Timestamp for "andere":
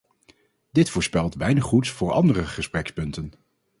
2.11-2.45